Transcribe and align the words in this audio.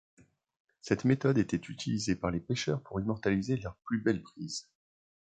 Cette 0.81 1.05
méthode 1.05 1.37
était 1.37 1.57
utilisée 1.57 2.15
par 2.15 2.31
les 2.31 2.39
pêcheurs 2.39 2.81
pour 2.81 2.99
immortaliser 2.99 3.55
leurs 3.57 3.77
plus 3.85 4.01
belles 4.01 4.23
prises. 4.23 4.67